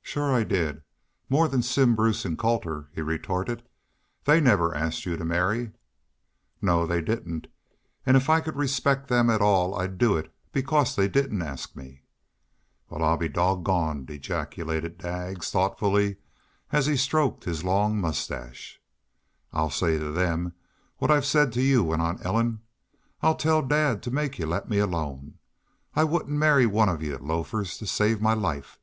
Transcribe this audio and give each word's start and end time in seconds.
"Shore 0.00 0.32
I 0.32 0.44
did 0.44 0.82
more 1.28 1.48
than 1.48 1.60
Simm 1.60 1.96
Bruce 1.96 2.24
an' 2.24 2.36
Colter," 2.36 2.88
he 2.94 3.00
retorted. 3.02 3.64
"They 4.22 4.40
never 4.40 4.72
asked 4.72 5.04
you 5.04 5.16
to 5.16 5.24
marry." 5.24 5.72
"No, 6.62 6.86
they 6.86 7.00
didn't. 7.02 7.48
And 8.06 8.16
if 8.16 8.30
I 8.30 8.40
could 8.40 8.54
respect 8.54 9.08
them 9.08 9.28
at 9.28 9.40
all 9.42 9.74
I'd 9.74 9.98
do 9.98 10.16
it 10.16 10.32
because 10.52 10.94
they 10.94 11.08
didn't 11.08 11.42
ask 11.42 11.74
me." 11.74 12.04
"Wal, 12.88 13.02
I'll 13.02 13.16
be 13.16 13.28
dog 13.28 13.64
goned!" 13.64 14.08
ejaculated 14.08 14.98
Daggs, 14.98 15.50
thoughtfully, 15.50 16.18
as 16.70 16.86
he 16.86 16.96
stroked 16.96 17.42
his 17.42 17.64
long 17.64 18.00
mustache. 18.00 18.80
"I'll 19.52 19.70
say 19.70 19.98
to 19.98 20.12
them 20.12 20.52
what 20.98 21.10
I've 21.10 21.26
said 21.26 21.52
to 21.54 21.60
y'u," 21.60 21.82
went 21.82 22.02
on 22.02 22.22
Ellen. 22.22 22.60
"I'll 23.20 23.34
tell 23.34 23.62
dad 23.62 24.00
to 24.04 24.12
make 24.12 24.38
y'u 24.38 24.46
let 24.46 24.68
me 24.68 24.78
alone. 24.78 25.40
I 25.92 26.04
wouldn't 26.04 26.38
marry 26.38 26.66
one 26.66 26.88
of 26.88 27.02
y'u 27.02 27.14
y'u 27.14 27.18
loafers 27.18 27.76
to 27.78 27.86
save 27.88 28.20
my 28.22 28.32
life. 28.34 28.78